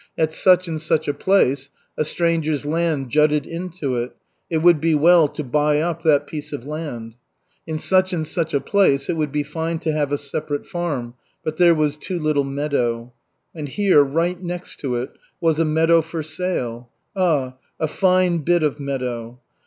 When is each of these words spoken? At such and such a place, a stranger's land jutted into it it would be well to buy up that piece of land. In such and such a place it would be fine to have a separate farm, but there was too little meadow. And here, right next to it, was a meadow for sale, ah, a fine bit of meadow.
At 0.17 0.33
such 0.33 0.67
and 0.67 0.81
such 0.81 1.07
a 1.07 1.13
place, 1.13 1.69
a 1.95 2.03
stranger's 2.03 2.65
land 2.65 3.11
jutted 3.11 3.45
into 3.45 3.97
it 3.97 4.15
it 4.49 4.57
would 4.57 4.81
be 4.81 4.95
well 4.95 5.27
to 5.27 5.43
buy 5.43 5.79
up 5.79 6.01
that 6.01 6.25
piece 6.25 6.51
of 6.51 6.65
land. 6.65 7.15
In 7.67 7.77
such 7.77 8.11
and 8.11 8.25
such 8.25 8.55
a 8.55 8.59
place 8.59 9.09
it 9.09 9.13
would 9.15 9.31
be 9.31 9.43
fine 9.43 9.77
to 9.81 9.91
have 9.91 10.11
a 10.11 10.17
separate 10.17 10.65
farm, 10.65 11.13
but 11.43 11.57
there 11.57 11.75
was 11.75 11.97
too 11.97 12.17
little 12.17 12.43
meadow. 12.43 13.13
And 13.53 13.69
here, 13.69 14.01
right 14.01 14.41
next 14.41 14.79
to 14.79 14.95
it, 14.95 15.11
was 15.39 15.59
a 15.59 15.65
meadow 15.65 16.01
for 16.01 16.23
sale, 16.23 16.89
ah, 17.15 17.57
a 17.79 17.87
fine 17.87 18.39
bit 18.39 18.63
of 18.63 18.79
meadow. 18.79 19.39